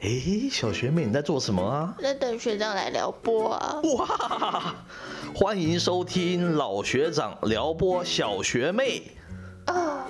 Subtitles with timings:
[0.00, 1.92] 哎，小学妹你在做什么啊？
[2.00, 3.80] 在等学长来撩拨啊！
[3.96, 4.76] 哇，
[5.34, 9.02] 欢迎收听老学长撩拨小学妹。
[9.66, 10.06] 啊，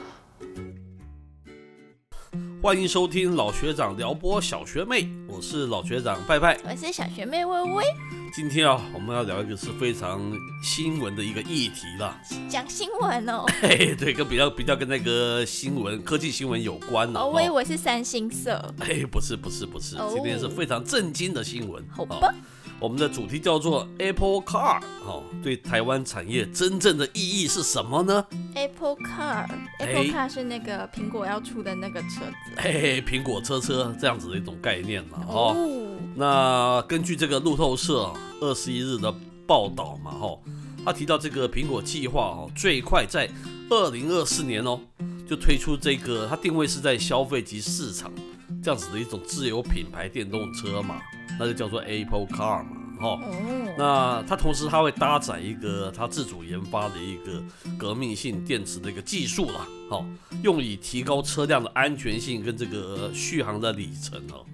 [2.62, 6.59] 欢迎收听老学长撩拨小学妹，我是老学长拜拜。
[6.68, 7.84] 我是小学妹微微，
[8.33, 10.21] 今天啊，我们要聊一个是非常
[10.63, 12.21] 新闻的一个议题啦。
[12.49, 13.45] 讲新闻哦。
[13.61, 17.19] 嘿，对，跟比较比较跟那个新闻科技新闻有关的。
[17.19, 18.75] 哦，我以为是三星色。
[18.81, 21.83] 哎，不是不是不是，哦今天是非常震惊的新闻。
[21.91, 22.35] 好吧哦
[22.81, 28.25] 我们的主题叫做 Apple Car，哦，对台湾产业真正的意义是什么呢
[28.55, 32.53] ？Apple Car，Apple Car 是那个苹果要出的那个车子。
[32.56, 35.56] 嘿嘿，苹果车车这样子的一种概念了哦。
[35.56, 39.14] 哦，那根据这个路透社二十一日的
[39.47, 40.36] 报道嘛，哈，
[40.84, 43.31] 他提到这个苹果计划哦，最快在
[43.70, 44.81] 二零二四年哦，
[45.28, 48.11] 就推出这个，它定位是在消费级市场
[48.61, 51.00] 这样子的一种自有品牌电动车嘛，
[51.39, 53.08] 那就叫做 Apple Car 嘛，哈。
[53.11, 57.41] 哦，那它同时它会搭载一个它自主研发的一个
[57.78, 60.05] 革命性电池的一个技术啦，好、
[60.42, 64.44] 用以提高车辆的安全性跟这个续航的里程哦。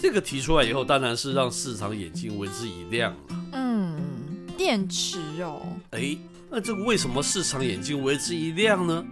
[0.00, 3.18] 这个提出来以后，当然是让市场眼睛为之一亮了。
[3.52, 3.98] 嗯，
[4.56, 6.16] 电池哦，哎，
[6.50, 9.04] 那这个为什么市场眼睛为之一亮呢？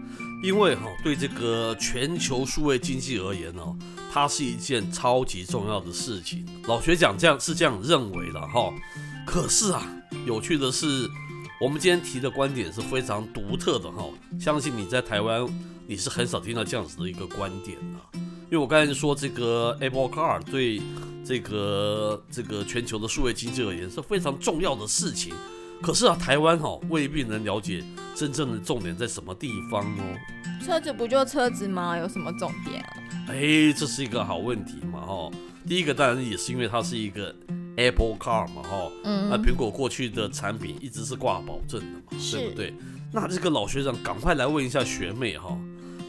[0.42, 3.74] 因为哈、对这个全球数位经济而言哦，
[4.12, 6.46] 它是一件超级重要的事情。
[6.68, 8.70] 老学长这样是这样认为的哈、
[9.24, 9.82] 可是啊，
[10.26, 11.08] 有趣的是，
[11.58, 14.06] 我们今天提的观点是非常独特的哈、
[14.38, 15.46] 相信你在台湾
[15.86, 18.13] 你是很少听到这样子的一个观点的、因
[18.54, 20.80] 为我刚才说这个 Apple Car 对
[21.24, 25.34] 这个这个全球的数位经济而言是非常重要的事情。
[25.82, 30.18] 可是啊，台湾哈、未必能了解真正的重点在什么地方哦。
[30.64, 31.98] 车子不就车子吗？
[31.98, 32.96] 有什么重点啊？
[33.28, 35.30] 哎，这是一个好问题嘛哈、
[35.68, 37.34] 第一个当然也是因为它是一个
[37.76, 42.74] Apple Car 嘛哈、那嗯，苹果过去的产品一直是挂保证的嘛，是对不对？
[43.12, 45.58] 那这个老学长赶快来问一下学妹哈、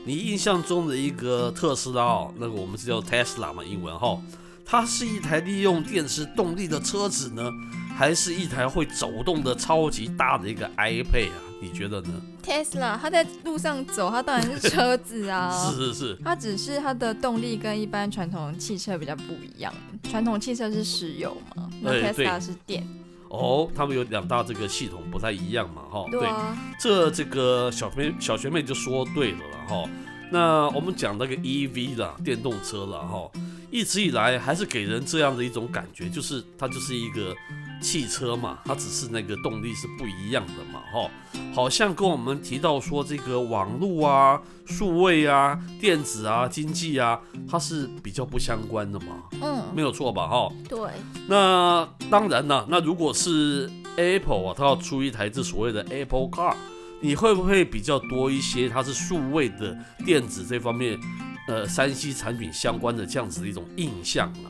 [0.05, 4.21] 你印象中的一个特斯拉哦，那个我们是叫 Tesla 嘛，英文哈、
[4.63, 7.49] 它是一台利用电池动力的车子呢，
[7.97, 11.41] 还是一台会走动的超级大的一个 iPad 啊？
[11.59, 15.71] 你觉得呢？Tesla，它在路上走，它当然是车子啊。
[15.71, 19.73] 是是是，它只是它的动力跟一般传统汽车比较不一样。
[20.03, 22.88] 传统汽车是石油嘛，那 Tesla 是电。
[23.35, 29.90] 哦，他们有两大这个系统不太一样嘛，哈、对啊，这这个小妹小学妹就说对了了哈。
[30.31, 33.29] 那我们讲那个 EV 啦，电动车了哈，
[33.75, 37.36] 一直以来还是给人这样的一种感觉，就是它就是一个
[37.81, 41.12] 汽车嘛，它只是那个动力是不一样的嘛哈。
[41.53, 47.19] 好像跟我们提到说这个网络啊、数位啊、电子啊、经济啊，
[47.50, 50.50] 它是比较不相关的嘛，嗯，没有错吧哈？
[50.69, 50.80] 对，
[51.28, 56.56] 那当然了，那如果是 Apple 啊，它要出一台这所谓的 Apple Car，
[57.02, 58.69] 你会不会比较多一些？
[58.69, 60.97] 它是数位的电子这方面，
[61.47, 64.50] 呃，山西产品相关的这样子的一种印象啊？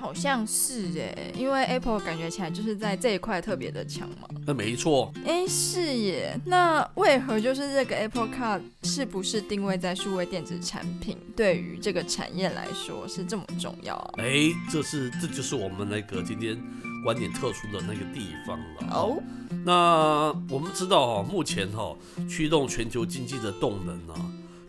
[0.00, 4.28] 好像是哎，因为 Apple 感觉起来就是在这一块特别的强嘛。
[4.44, 6.38] 那没错，哎，是耶。
[6.44, 14.14] 那为何就是这个 Apple Card 是不是定位在数位电子产品，对于这个产业来说是这么重要啊？
[14.18, 16.60] 哎，这是这就是我们那个今天
[17.04, 19.22] 观点特殊的那个地方了哦，
[19.64, 21.94] 那我们知道哈、目前哈、
[22.28, 24.14] 驱动全球经济的动能啊，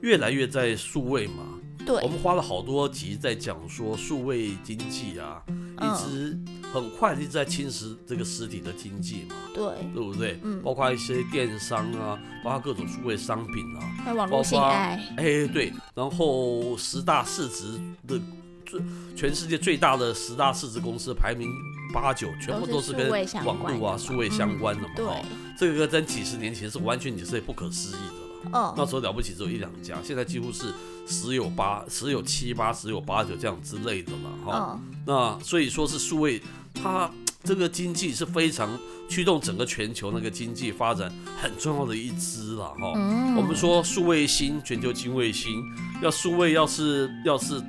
[0.07, 1.43] 越来越在数位嘛。
[1.85, 2.01] 对。
[2.01, 5.75] 我，们花了好多集在讲说数位经济啊，嗯。
[5.77, 6.39] 一直
[6.73, 9.63] 很快地一直在侵蚀这个实体的经济嘛，对，
[9.93, 10.39] 对不对？
[10.43, 10.61] 嗯。
[10.63, 18.19] 包括一些电商啊，包括各种数位商品啊，还有网络性爱，哎对，然后十大市值的
[18.65, 18.81] 最
[19.15, 21.49] 全世界最大的十大市值公司排名
[21.93, 23.09] 八九，全部都都是跟
[23.45, 24.89] 网络啊、数位相关的嘛。
[24.95, 25.23] 对，哦
[25.59, 28.73] 这个在几十年前是完全你是不可思议的了。
[28.77, 30.73] 那嗯，时候了不起只有一两家，现在几乎是
[31.07, 34.79] 十有八、十有七八、十有八九这样之类的了哈。
[34.81, 36.41] 嗯，那所以说是数位，
[36.73, 37.09] 它
[37.43, 38.77] 这个经济是非常
[39.07, 41.11] 驱动整个全球那个经济发展
[41.41, 42.93] 很重要的一支了哈。
[42.95, 45.63] 嗯我们说数位星，全球金卫星，
[46.01, 47.61] 要数位要是要是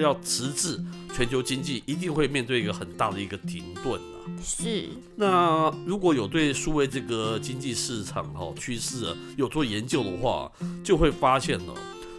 [0.00, 0.80] 要迟滞，
[1.14, 4.16] 全球经济一定会面对一个很大的一个停顿啊。
[4.42, 10.50] 是，那如果有对数位这个经济市场哈、趋势啊有做研究的话，
[10.82, 11.74] 就会发现了，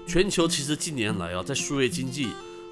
[0.08, 2.28] 全球其实近年来啊，在数位经济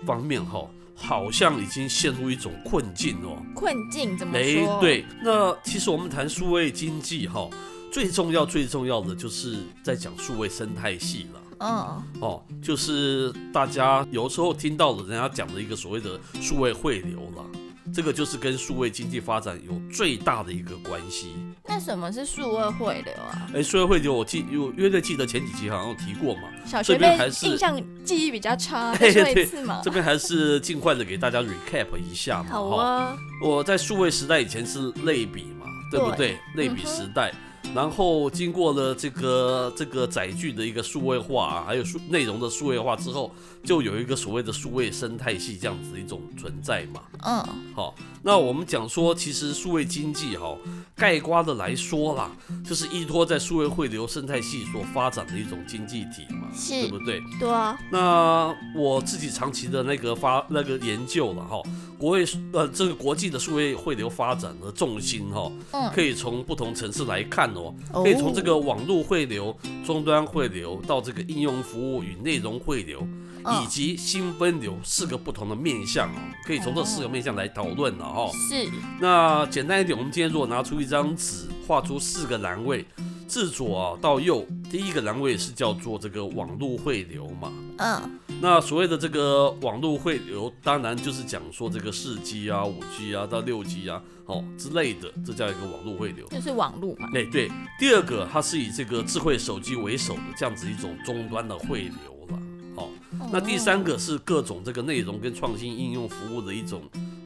[0.06, 3.42] 方面哈、好像已经陷入一种困境哦。
[3.56, 7.50] 困境怎么哎说？，对，那其实我们谈数位经济哈、
[7.92, 11.39] 最重要最重要的就是在讲数位生态系了。
[11.60, 17.46] 嗯，哦，就是大家有时候听到的人家讲的一个所谓的数位汇流了，
[17.94, 21.36] 这个就是跟数位经济发展有最大的一个关系。
[21.66, 23.48] 那什么是数位汇流啊？
[23.54, 29.92] 哎，数位汇流我记有约略记得前几集好像有提过嘛，小学妹这边还是印象记忆比较差， 嘿再说对一次嘛这。
[29.92, 32.50] 边还是尽快的给大家 recap 一下嘛。
[32.50, 36.40] 好哈啊，我在数位时代以前是类比嘛，对不对？
[36.56, 37.34] 类比时代，
[37.74, 43.32] 然后经过了这个这个载具的一个数位化、啊，还有数内容的数位化之后，
[43.64, 47.02] 就有一个所谓的数位生态系这样子的一种存在嘛。
[47.26, 47.44] 嗯，
[47.76, 47.94] 好，
[48.24, 50.58] 那我们讲说，其实数位经济哈，
[50.96, 52.32] 概括的来说啦，
[52.68, 57.22] 就是依托在数位汇流生态系所发展的一种经济体嘛，是对不对？
[57.40, 61.62] 对啊，那我自己长期的那个发那个研究了哈，
[62.00, 68.04] 国会呃这个国际的数位汇流发展的重心哈，嗯，可以从不同层次来看哦，哦。
[68.04, 69.56] 可以从这个网络汇流、
[69.86, 73.06] 终端汇流到这个应用服务与内容汇流，
[73.44, 73.62] 嗯。
[73.62, 78.32] 以及新分流四个不同的面向哦，可以从这四个面向来讨论了哈。
[78.50, 78.70] 是。
[79.02, 82.86] 那简单一点，我们今天如果拿出一张纸，画出四个栏位，
[83.28, 87.52] 自左啊到右，第一个栏位是叫做这个网络汇流嘛。
[87.78, 96.26] 嗯那所谓的这个网络汇流，当然就是讲说这个四 G 啊、五 G 啊到六 G 啊，哦之类的，这叫一个网络汇流。
[96.28, 97.10] 就是网络嘛。
[97.14, 102.40] 哎，对，第二个它是以这个智慧手机为首的这样子一种终端的汇流了。
[102.76, 102.90] 好、
[103.34, 106.82] 那第三个是各种这个内容跟创新应用服务的一种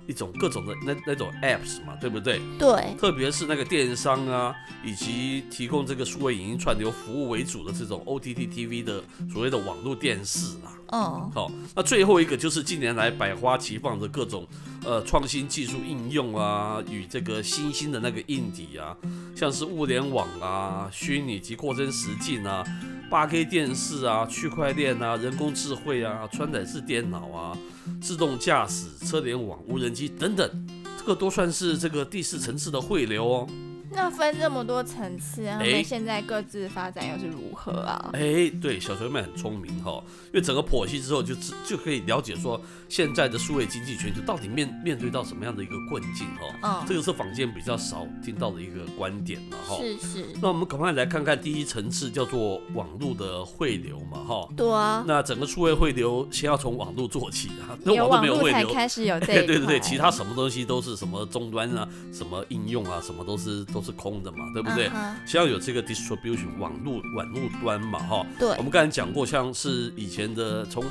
[0.07, 2.41] 一种各种的那那种 apps 嘛，对不对？
[2.57, 10.73] 对，特别是那个电商啊，以及提供这个数位影音串流服务为主的这种 OTT TV 的所谓的网络电视啊。
[10.95, 14.47] 嗯好，那最后一个就是近年来百花齐放的各种
[14.85, 18.95] 呃创新技术应用啊，与这个新兴的那个硬底啊，
[19.35, 22.63] 像是物联网啊、虚拟及扩增实境啊、
[23.09, 27.57] 八 K 电视啊、区块链啊、人工智慧啊、穿戴式电脑啊、
[27.99, 30.67] 自动驾驶、车联网、无人机等等，
[30.99, 33.47] 这个都算是这个第四层次的汇流哦。
[33.93, 38.09] 那分这么多层次，他哎们现在各自发展又是如何啊？
[38.13, 42.59] 哎，对，小学妹很聪明哈、因为整个剖析之后就知就可以了解说
[42.89, 58.73] 现在的数位经济全球到底面面对到什么样的一个困境哈、嗯，这个是坊间比较少听到的一个观点了哈、是是，那我们赶快来看看第一层次叫做网络的汇流嘛哈、对啊，那整个数位汇流先要从网络做起啊，那有网络没有汇流。
[58.73, 64.87] 开始有这 对对对对，其他什么东西都是什么终端啊，什么应用啊，什么都是都是空的嘛，对不对？
[64.87, 68.25] 嗯哼先要有这个 distribution 网络网络端嘛，哈。
[68.39, 70.83] 对我们刚才讲过，像是以前的从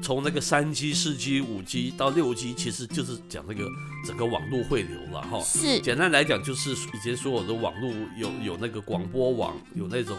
[0.00, 3.68] 从那个三 G、四 G、五 G 到六 G，其实就是讲那个
[4.06, 5.38] 整个网络汇流了哈。
[5.40, 10.16] 是，简单来讲，就是以前所有的网络有有那个广播网，有那种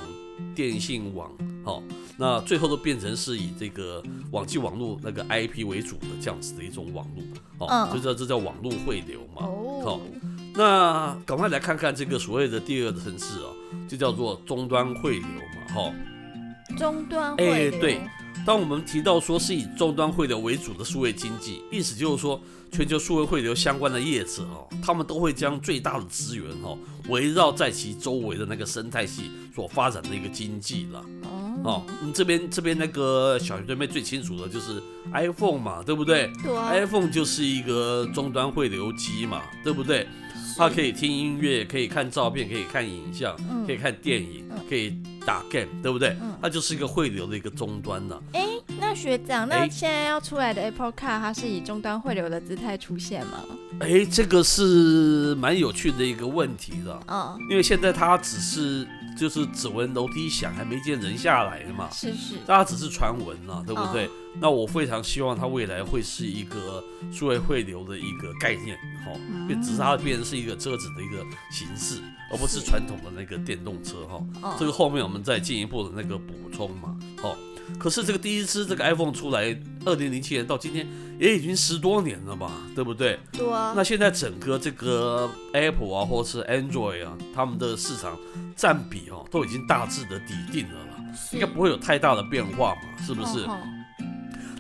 [0.53, 1.31] 电信网，
[1.63, 1.81] 好，
[2.17, 9.41] 那最后都变成是以这个网际网络那个 IP 为主的这样子的一种网络，哦，嗯这叫这叫网络汇流嘛。
[9.41, 10.01] 好哦，
[10.55, 13.53] 那赶快来看看这个所谓的第二个城市哦，
[13.87, 15.93] 就叫做终端汇流嘛，哈、
[16.77, 18.01] 终端哎汇流，哎对
[18.45, 22.41] 当我们提到说是以终端汇流为主的数位经济，意思就是说，
[22.71, 26.77] 全球数位汇流相关的业者哦，他们都会将最大的资源哦，
[27.07, 31.05] 围绕在其周围的那个生态系所发展的一个经济了。
[31.63, 34.83] 哦，你，嗯，这边这边那个小学对妹最清楚的就是
[35.13, 40.05] iPhone 嘛，对不对对啊，？iPhone 就是一个终端汇流机嘛，对不对？
[40.57, 44.95] 它可以听音乐，可以看照片，可以看影像，嗯可以看电影嗯，可以
[45.25, 46.37] 打 game，对不对嗯？
[46.41, 48.19] 它就是一个汇流的一个终端呢。
[48.33, 48.47] 哎，
[48.79, 53.39] 那学长，那哎现在要出来的 Apple Car，它是以终端汇流的姿态出现吗？
[53.79, 64.09] 哎，这个是蛮有趣的一个问题的，嗯，因为现在它只是就是指纹楼梯响，还没见人下来嘛，是是，大家只是传闻啊，对不对？
[64.41, 72.01] 那我非常希望它未来会是一个数位汇流的一个概念，哈、嗯变只是它变成是一个车子的一个形式，
[72.31, 72.65] 而不是是。
[72.65, 77.37] 传统的那个电动车，哈、嗯这个后面我们再进一步的那个补充嘛，哦。
[77.79, 80.87] 可是这个第一支这个 iPhone 出来，二零零七年到今天
[81.19, 83.19] 也已经十多年了吧，对不对？
[83.31, 88.17] 对啊，那现在整个这个 Apple 啊，或是 Android 啊，他们的市场
[88.55, 90.95] 占比哦，都已经大致的底定了啦，
[91.31, 93.43] 应该不会有太大的变化嘛，是不是？
[93.45, 93.57] 哦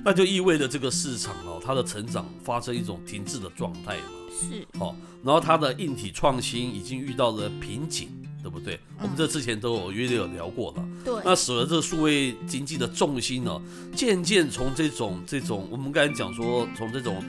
[0.05, 4.03] 那就意味着这个市场哦，它的成长发生一种停滞的状态嘛。
[4.29, 4.93] 是，哦，
[5.23, 8.09] 然后它的硬体创新已经遇到了瓶颈，
[8.43, 8.77] 对不对？
[9.01, 10.85] 我们这之前都有约略有聊过了。
[11.03, 13.61] 对，那使得这个数位经济的重心呢，
[13.95, 17.23] 渐渐从这种这种我们刚才讲说，从这种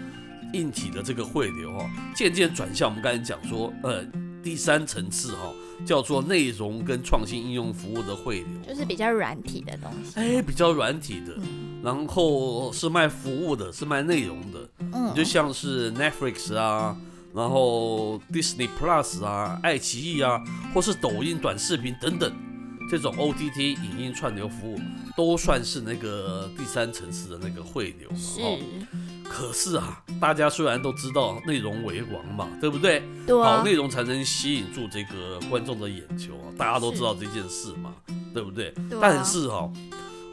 [0.53, 4.05] 硬体的这个汇流哦，渐渐转向我们刚才讲说，呃，
[4.43, 5.53] 第三层次哈、
[5.87, 10.19] 叫做内容跟创新应用服务的汇流，就是比较软体的东西。
[10.21, 11.35] 哎比较软体的，
[11.83, 16.97] 然后是卖服务的，是卖内容的，嗯，就像是 Netflix 啊，
[17.35, 20.41] 然后 Disney Plus 啊，爱奇艺啊，
[20.73, 22.33] 或是抖音短视频等等，
[22.89, 24.79] 这种 OTT 影音串流服务
[25.17, 28.17] 都算是那个第三层次的那个汇流嘛。
[28.17, 28.59] 是，哦
[29.27, 33.01] 可是啊，大家虽然都知道内容为王嘛，对不对？
[33.01, 37.95] 好对啊，内容才能吸引住这个观众的眼球啊，大家都知道这件事嘛，
[38.33, 38.71] 对不对？
[38.89, 39.69] 对啊但是哈、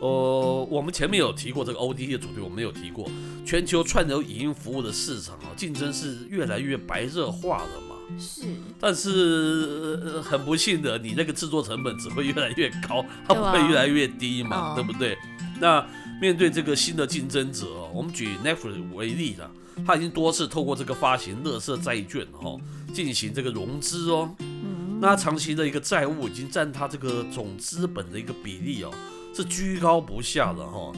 [0.01, 3.07] 呃，我们前面有提过这个 O D T 的主题，我们有提过，
[3.45, 7.95] 全球串流影音服务的市场啊，竞争是越来越白热化了嘛。
[8.19, 8.41] 是，
[8.81, 15.15] 但是、呃很不幸的，你那个制作成本只会越来越高，它不会越来越低嘛，哦对不对？
[15.59, 15.85] 那
[16.19, 19.51] 面对这个新的竞争者哦，我们举 Netflix 为例了，
[19.85, 22.59] 它已经多次透过这个发行乐色债券哦，
[22.91, 24.33] 进行这个融资哦。
[24.39, 28.91] 嗯，那长期的一个债务已经占它这个总资本的一个比例哦，
[29.33, 30.91] 是居高不下的哈、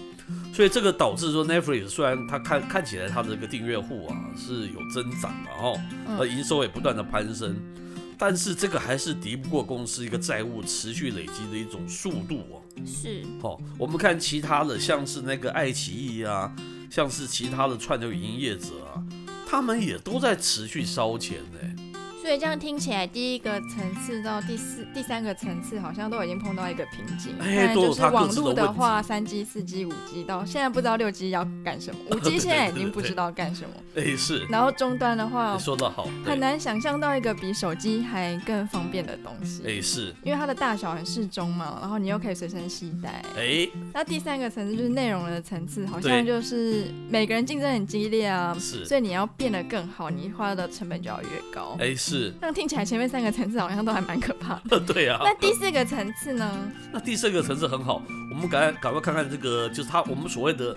[0.53, 5.73] 所以这个导致说 Netflix 虽然它看看起来它的这个订阅户啊是有增长的哈、
[6.07, 7.55] 嗯呃营收也不断的攀升，
[8.17, 12.61] 但是这个还是敌不过公司一个债务持续累积的一种速度哦。
[12.85, 16.51] 是，哦，我们看其他的，像是那个爱奇艺啊，
[16.89, 19.03] 像是其他的串流影音业者啊，
[19.47, 21.82] 他们也都在持续烧钱呢。
[22.23, 27.35] 所以这样听起来，第一个层次到第四、第三个层次好像都已经碰到一个瓶颈。
[27.41, 33.75] 哎就是网络的话，三 G、四 G、五 G 到现在不知道六 G 要干什么， 五 G 现在已经不知道干什么。
[33.95, 39.61] 哎，是，然后终端的话你，说的好，很难想象到一个比手机还更方便的东西。
[39.67, 43.21] 哎，是，因为它的大小很适中嘛，然后你又可以随身携带。
[43.35, 51.75] 哎，那第三个层次就是内容的层次，好像就是每个人竞争很激烈啊，是，所以你要变得更好，你花的成本就要越高。
[51.79, 54.79] 哎，是，那听起来前面三个层次好像都还蛮可怕的。
[54.85, 55.19] 对啊。
[55.23, 56.71] 那第四个层次呢？
[56.91, 58.01] 那第四个层次很好，
[58.31, 60.75] 我们赶赶快看看这个，就是他我们所谓的，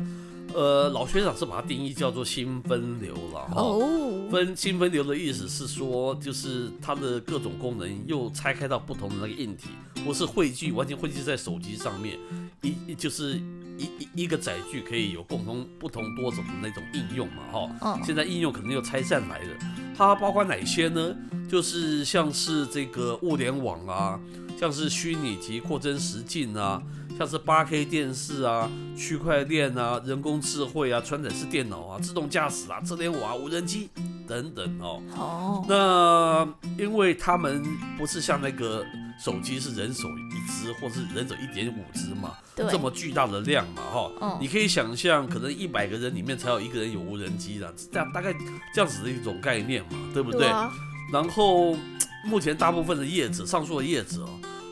[0.54, 3.62] 呃，老学长是把它定义叫做新分流了哈。
[3.62, 9.68] 哦，分新分流的意思是说，就是它的各种功能又拆开到不同的那个硬体，
[10.04, 12.18] 不是汇聚完全汇聚在手机上面，
[12.62, 13.40] 一一就是
[13.78, 17.70] 一一一个载具可以有共同不同多种的那种应用嘛哈。
[17.82, 19.56] 嗯，现在应用可能又拆散来了，
[19.96, 21.14] 它包括哪些呢？
[21.48, 24.18] 就是像是这个物联网啊，
[24.58, 26.82] 像是虚拟及扩增实境啊，
[27.16, 33.88] 像是八 K 电视啊、区块链啊、人工智慧啊、传感式电脑啊、自动驾驶啊、车联网啊、无人机
[34.26, 35.02] 等等哦。
[35.16, 37.62] 哦，那因为他们
[37.96, 38.84] 不是像那个
[39.22, 48.34] 手机是人手一只，或是人手一点五只嘛，对，这么巨大的量嘛，哈、嗯你可以想象，可能一百个人里面才有一个人有无人机的，这样大概
[48.74, 50.40] 这样子的一种概念嘛，对不对？
[50.40, 50.72] 对啊，
[51.12, 51.76] 然后
[52.24, 54.28] 目前大部分的叶子，上述的叶子哦，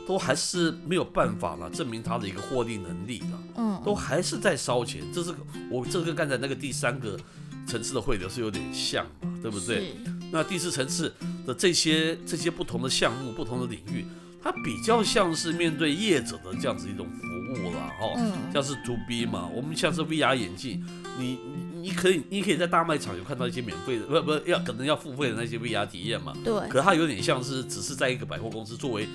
[0.07, 5.03] 都还是没有办法了证明他的一个获利能力了，嗯，都还是在烧钱。
[5.13, 5.33] 这是
[5.71, 7.19] 我这个刚才那个第三个
[7.67, 9.95] 层次的汇流是有点像嘛，对不对？
[10.33, 11.13] 那第四层次
[11.47, 14.05] 的这些这些不同的项目、不同的领域，
[14.43, 20.85] 它比较像是面对业者的这样子一种服务啦，哦，嗯，像是 to B 嘛，我们像是 VR 眼镜，
[21.19, 21.39] 你
[21.73, 29.09] 你你可以你可以在大卖场有看到一些免费的，不不要可能要付费的那些 VR 体验嘛，对，可它有点像是只是在一个百货公司作为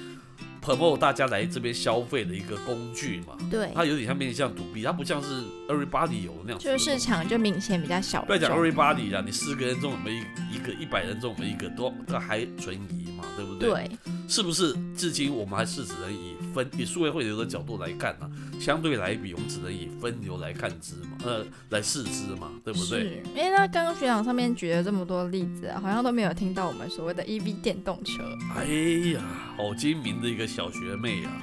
[0.61, 6.59] promote 大家来这边消费的一个工具嘛，对，它有点像面向赌币它不像是 everybody 有那样。
[6.59, 13.69] 就是市场就明显比较小不要讲 everybody 啦，你四个人中有没有一一个，一百人中有没有一个，都这还存疑嘛，对不对？
[13.69, 13.91] 对，
[14.27, 14.75] 是不是？
[14.95, 22.99] 至今我们还是只能以分以数位汇流的角度来看呢、相对来比，我们只能以分流来看之嘛，呃，来视之嘛，对不对？
[22.99, 28.21] 是，因为那刚刚学长上面举了这么多例子啊，好像都没有听到我们所谓的 EV 电动车。
[28.55, 28.65] 哎
[29.13, 29.21] 呀，
[29.55, 31.41] 好精明的一个小学妹啊！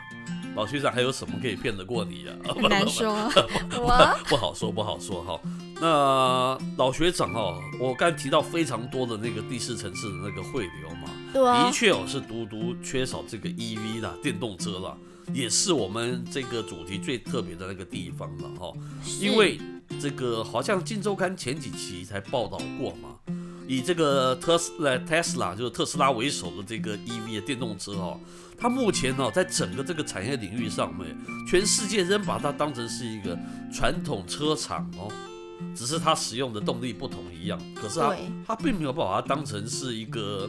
[0.55, 2.53] 老学长还有什么可以骗得过你呀、啊？
[2.57, 5.41] 很难说，我不好说，不好说哈。
[5.79, 14.97] 那老学长哦，我刚提到非常多的那个第四层次的那个汇流嘛，对啊的，确哦是独独缺少这个 EV 啦，电动车啦，
[15.33, 18.73] 也是我们这个主题最特别的那个地方了哈。
[19.21, 19.59] 因为
[20.01, 23.17] 这个好像《金周刊》前几期才报道过嘛，
[23.69, 28.21] 以这个特斯拉 Tesla 就是特斯拉为首的这个 EV 的电动车哦，
[28.59, 31.17] 它目前呢在整个这个产业领域上面，
[31.49, 33.39] 全世界仍把它当成是一个
[33.73, 35.11] 传统车厂哦，
[35.75, 38.17] 只是它使用的动力不同一样，可是它，
[38.47, 40.49] 它并没有把它当成是一个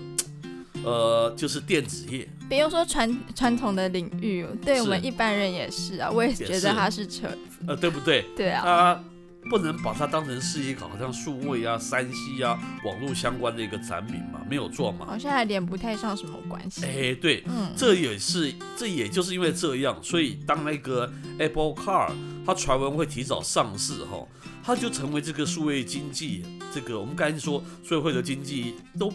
[0.87, 7.27] 呃就是电子业，比如说传传统的领域，对我们一般人也是啊，我也觉得它是扯，
[7.67, 8.23] 呃对不对？
[8.35, 9.03] 对啊，它
[9.49, 15.05] 不能把它当成是一个好像数位啊、山西啊、网络相关的一个产品嘛，没有做嘛。
[15.05, 16.85] 好像还连不太上什么关系。
[16.85, 22.11] 哎，对，嗯，这也是，这也就是因为这样，所以当那个 Apple Car
[22.45, 24.25] 它传闻会提早上市哈，
[24.63, 29.11] 它就成为这个数位经济，这个我们刚才说数位汇流经济都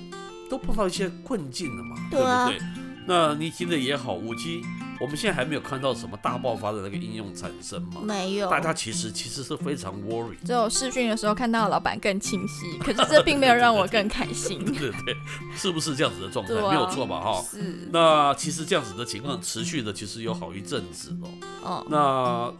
[0.52, 2.60] 都碰到一些困境了嘛，对不对？
[3.06, 4.62] 那你听的也好，五 G
[5.00, 8.50] 我们现在还没有看到什么大爆发的那个应用产生嘛，没有。
[8.50, 10.36] 大家其实其实是非常 worry。
[10.44, 14.62] 只有视讯的时候看到老板更清晰，可是这并没有让我更开心。
[14.62, 15.16] 对对对，
[15.56, 16.52] 是不是这样子的状态？
[16.54, 17.18] 啊没有错吧？
[17.18, 17.42] 哈。
[17.50, 21.28] 是，那其实这样子的情况持续的，其实有好一阵子了。
[21.62, 22.52] 哦，那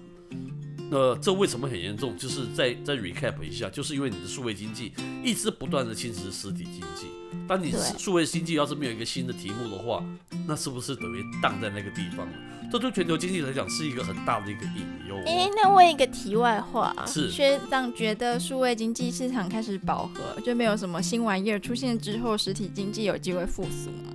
[0.90, 2.16] 那这为什么很严重？
[2.16, 7.06] 就是再再 recap 一下，就是因为你的数位经济一直不断的侵蚀实体经济。
[7.48, 10.02] 当你对数位经济要是没有一个新的题目的话，
[10.46, 12.32] 那是不是等于荡在那个地方了？
[12.70, 15.50] 这对全球经济来讲是一个很大的一个隐忧、哎、哦。
[15.54, 24.12] 那问一个题外话，是学长觉得数位经济市场开始饱和，就没有什么新玩意儿出现之后，实体经济有机会复苏吗？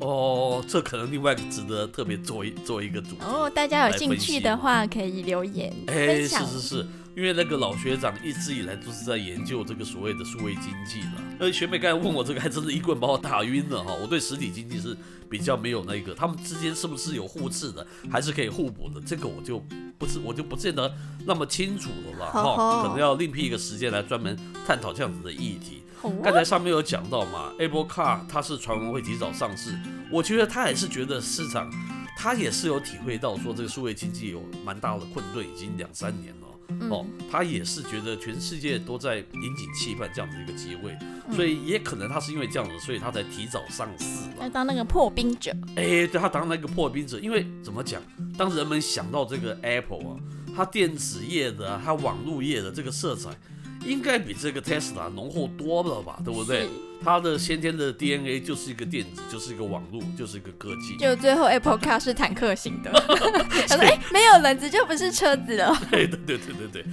[0.00, 3.18] 哦，这可能另外值得特别做一做一个主题。
[3.20, 6.46] 哦，大家有兴趣的话可以留言哎，是分享。
[6.48, 6.86] 是是，
[7.18, 11.14] 因为那个老学长一直以来都是在研究这个所谓的数位经济了。
[11.40, 13.92] 而，学妹刚才问我这个，还真是一棍把我打晕了哈。
[13.92, 14.96] 我对实体经济是
[15.28, 19.00] 比较没有那个，他们之间是不是有互斥的，还是可以互补的？
[19.04, 19.58] 这个我就
[19.98, 20.94] 不是，我就不见得
[21.26, 22.54] 那么清楚了吧哈。
[22.54, 25.82] 好可能要另辟一个时间来专门探讨这样子的议题。
[26.22, 29.76] 刚才上面有讲到嘛，Apple Car 它是传闻会提早上市，
[30.08, 31.68] 我觉得他也是觉得市场，
[32.16, 36.47] 他也是有体会到说这个数位经济有蛮大的困顿，已经两三年了。
[36.90, 40.96] 哦，他也是觉得全世界都在引颈期盼这样子一个机会，
[41.34, 44.36] 所以也可能他是因为这样子，所以他才提早上市了。
[44.40, 45.50] 他当那个破冰者。
[45.76, 48.02] 哎，对他当那个破冰者，因为怎么讲，
[48.36, 50.16] 当人们想到这个 Apple 啊，
[50.54, 53.30] 它电子业的、啊、它网络业的这个色彩，
[53.84, 56.68] 应该比这个 Tesla 浓厚多了吧，对不对？
[57.02, 60.96] 它的先天的 DNA 就是一个电子，就是一个网络，就是一个科技。
[60.98, 62.90] 就最后 Apple Car 是坦克型的，
[63.68, 65.72] 他说：“哎、没有轮子就不是车子了。
[65.92, 66.84] 对对对对对对，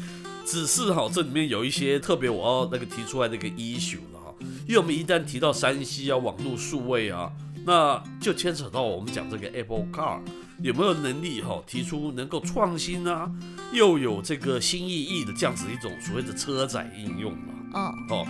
[0.46, 4.36] 只是哈，这里面有一些特别我要那个提出来的一个 issue 了哈，
[4.68, 7.31] 因为我们一旦提到山西啊、网络数位啊，
[7.66, 10.20] 那就牵扯到我们讲这个 Apple Car
[10.62, 13.30] 有没有能力哈提出能够创新啊，
[13.74, 18.28] 又有这个新意义的这样子一种所谓的车载应用嘛。”嗯，哦，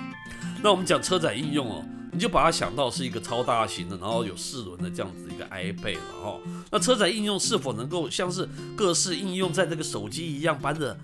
[0.64, 6.40] 那我们讲车载应用哦，你就把它想到是一个超大型的，然后有四轮的这样子一个 iPad 了哈、哦。
[6.72, 10.98] 那车载应用是否能够像是各式应用在这个手机一样般的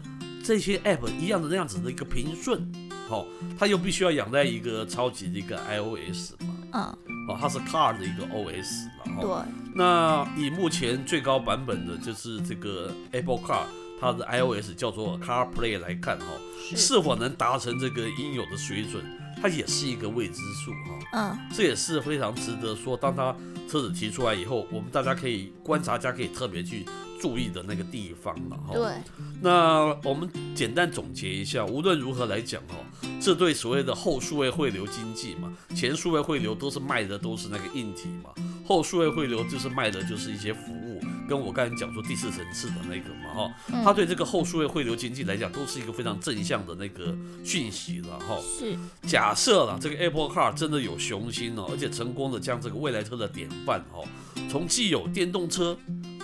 [0.44, 2.66] 这些 App 一样的那样子的一个平顺？
[3.10, 3.28] 哦，
[3.60, 6.84] 它又必须要养在一个超级的一个 iOS 嘛，嗯，
[7.28, 13.64] 哦，它是 Car 的一个 OS 然后对，那以目前最高版本的就是这个 Apple Car，
[14.00, 16.26] 它的 iOS 叫做 CarPlay 来看哈、
[16.70, 19.04] 是，是否能达成这个应有的水准，
[19.42, 21.00] 它也是一个未知数哈。
[21.14, 23.36] 嗯，这也是非常值得说，当它
[23.70, 26.86] 车子提出来以后，我们大家可以观察家可以特别去
[27.22, 28.74] 注意的那个地方了哈。
[28.74, 28.92] 对，
[29.42, 32.76] 那我们简单总结一下，无论如何来讲哈，
[33.22, 38.32] 这对所谓的后数位汇流经济嘛，前数位汇流都是卖的都是那个硬体嘛，
[38.66, 48.40] 后数位汇流就是卖的就是一些服务，跟我刚才讲说第四层次的那个嘛哈，嗯它对这个后数位汇流经济来讲都是一个非常正向的那个讯息了哈。
[48.42, 48.76] 是，
[49.08, 54.04] 假设了这个 Apple Car 真的有雄心哦，而且成功的将这个未来车的典范哦，
[54.50, 55.78] 从既有电动车，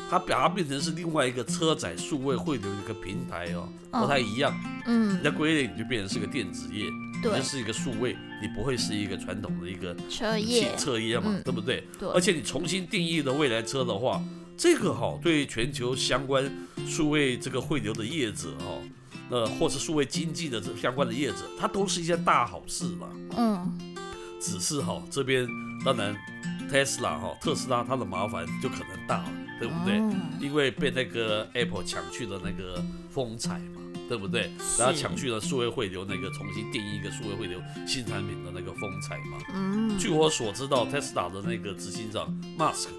[0.09, 5.17] 它把它变成是另外一个车载数位汇流的一个平台哦，嗯和它一样，嗯。
[5.19, 7.37] 你，的归类你就变成是个电子业，你对。
[7.37, 11.41] 就是一个数位，你不会是一个传统的一个车业，车业嘛，嗯。
[11.43, 11.83] 对不对？
[11.99, 14.23] 对，而且你重新定义的未来车的话，
[14.57, 16.49] 这个哈、对全球相关
[16.85, 18.65] 数位这个汇流的业者哈、
[19.29, 23.07] 呃，或是数位经济的这相关的业者，它都是一件大好事嘛。
[23.35, 23.95] 嗯，
[24.39, 25.47] 只是哈、这边
[25.83, 26.15] 当然
[26.71, 29.97] Tesla 哈、特斯拉它的麻烦就可能大了，对不对？
[29.99, 34.51] 嗯因为被那个 Apple 抢去了那个风采嘛，对不对？
[34.77, 39.39] 然后抢去了数位汇流那个重新定义一个数位汇流新产品的那个风采嘛。
[39.55, 42.89] 嗯，据我所知道，Tesla 的那个执行长 Musk，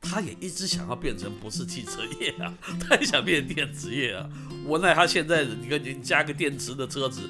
[0.00, 4.28] 他也一直想要变成不是汽车业啊，他也想变成电子业啊。
[4.66, 7.22] 无奈他现在你看你加个电池的车子，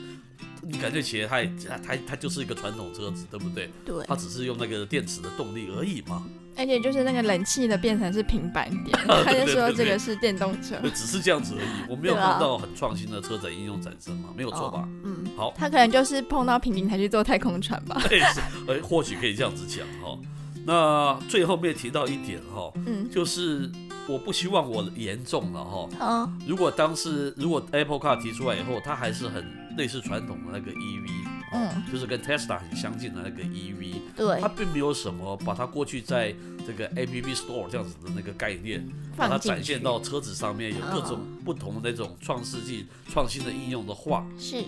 [0.63, 3.71] 你感觉起来它也他他他就是一个传统车子，对不对？
[3.85, 6.27] 对，它只是用那个电池的动力而已嘛，
[6.59, 11.91] 而且就是那个冷气的变成是平板点， 他就说这个是电动车，只是这样子而已。
[11.91, 14.81] 我没有对啊看到很创新的车载应用产生嘛，没有错吧？
[14.81, 14.89] 哦？
[15.05, 18.01] 嗯，好，他可能就是碰到瓶颈才去做太空船吧。
[18.09, 20.19] 对，是，呃，或许可以这样子讲哈。
[20.67, 23.71] 那最后面提到一点哈，嗯，就是
[24.09, 25.89] 我不希望我严重了哈。
[26.01, 29.45] 哦，如果当时如果 Apple Car 提出来以后，它还是很
[29.79, 31.09] 类似传统的那个 EV，
[31.55, 34.41] 嗯，就是跟 Tesla 很相近的那个 EV，对。
[34.41, 36.35] 它，并没有什么把它过去在
[36.67, 38.87] 这个 App Store 这样子的那个概念，
[39.17, 44.65] 把它展现到车子上面，有各种不同的那种创世纪、创新的应用的话，是。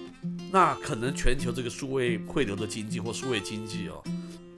[0.50, 4.02] 那可能全球这个数位汇流的经济或数位经济哦，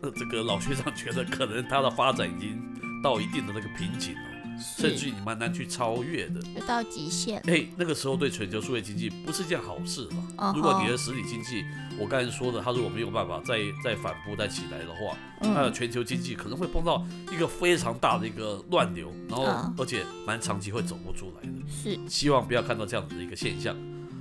[0.00, 2.62] 那这个老学长觉得可能它的发展已经
[3.02, 6.40] 到一定的那个瓶颈哦，甚至于你蛮难去超越的。
[6.42, 7.40] 就到极限。
[7.46, 10.52] 哎，那个时候对全球数位经济不是件好事嗯嘛。
[10.52, 11.64] 哼如果你的实体经济，
[11.98, 21.58] 我刚才说的，它如果没有办法再再反扑再起来的话，那嗯，全球经济可能会碰到一个非常大的一个乱流，然后啊而且蛮长期会走不出来的。
[21.70, 23.76] 是希望不要看到这样子的一个现象。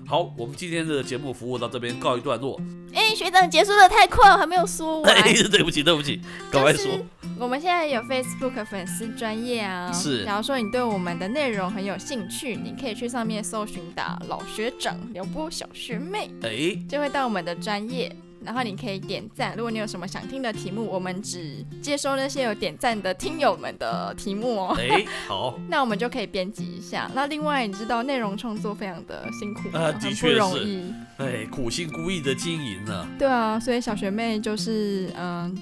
[0.06, 2.60] 好，我们今天的节目服务到这边告一段落。
[2.94, 5.16] 哎，学长结束的太快，我还没有说完。
[5.16, 6.20] 哎，对不起，对不起，
[6.52, 6.92] 赶快说。
[7.40, 18.14] 我们现在有 Facebook 粉丝专业啊，是假如说你对我们的内容很有兴趣，你可以去上面搜寻打老学长撩拨小学妹，哎，就会到我们的专业。
[18.44, 24.76] 然后你可以点赞，如果你有什么想听的题目，我们只接收那些有点赞的听友们的题目哦。
[24.80, 27.10] 哎，好， 那我们就可以编辑一下。
[27.14, 30.94] 那另外，你知道内容创作非常的辛苦的很不确是容易。
[31.18, 33.08] 哎，苦心孤诣的经营呢。
[33.20, 35.56] 对啊，所以小学妹就是嗯、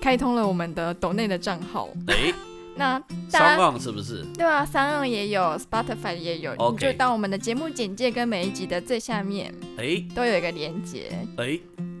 [0.00, 1.88] 开通了我们的抖内的账号。
[2.08, 2.32] 哎，
[2.76, 2.98] 那
[3.30, 4.24] 大家商浪是不是？
[4.36, 11.10] 对啊，三浪也有，Spotify 也有你就当我们的节目简介跟每一集的最下面哎都有一个连接。
[11.36, 11.58] 哎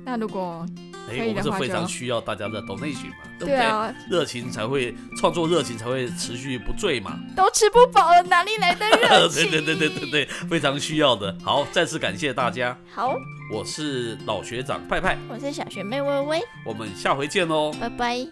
[0.08, 0.66] 那如果
[1.06, 3.56] 可哎，我们是非常需要大家的 donation 嘛，对不对？
[3.56, 7.18] 对啊，热情才会创作，热情才会持续不坠嘛。
[7.36, 9.50] 都吃不饱了，哪里来的热情？
[9.50, 11.36] 对对对对对对，非常需要的。
[11.44, 13.14] 好，再次感谢大家，好，
[13.52, 17.70] 我是老学长派派，我是小学妹微微，我们下回见喽。
[17.78, 18.26] 拜拜。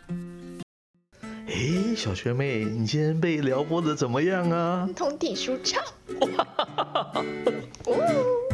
[1.47, 4.89] 哎，小学妹，你今天被撩拨的怎么样啊？
[4.97, 5.85] 通体舒畅。
[7.85, 8.46] 哦